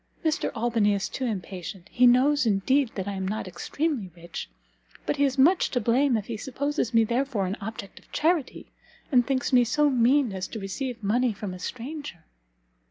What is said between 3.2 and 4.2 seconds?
not extremely